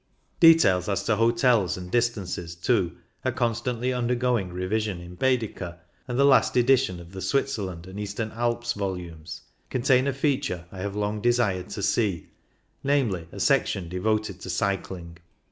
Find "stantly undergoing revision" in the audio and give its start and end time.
3.53-4.99